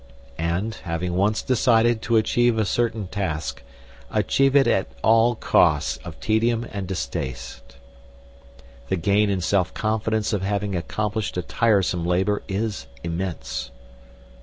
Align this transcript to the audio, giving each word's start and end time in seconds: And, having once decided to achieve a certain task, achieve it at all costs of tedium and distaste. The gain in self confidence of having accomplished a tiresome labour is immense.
And, 0.39 0.73
having 0.83 1.13
once 1.13 1.43
decided 1.43 2.01
to 2.01 2.17
achieve 2.17 2.57
a 2.57 2.65
certain 2.65 3.05
task, 3.05 3.61
achieve 4.09 4.55
it 4.55 4.65
at 4.65 4.87
all 5.03 5.35
costs 5.35 5.99
of 6.03 6.19
tedium 6.19 6.65
and 6.71 6.87
distaste. 6.87 7.75
The 8.89 8.95
gain 8.95 9.29
in 9.29 9.41
self 9.41 9.75
confidence 9.75 10.33
of 10.33 10.41
having 10.41 10.75
accomplished 10.75 11.37
a 11.37 11.43
tiresome 11.43 12.03
labour 12.03 12.41
is 12.47 12.87
immense. 13.03 13.69